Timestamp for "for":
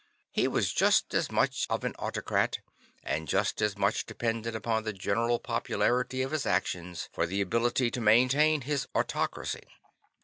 7.13-7.27